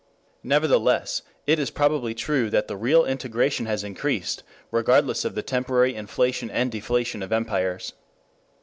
[0.41, 5.93] Nevertheless, it is probably true that the real integration has increased regardless of the temporary
[5.93, 7.93] inflation and deflation of empires.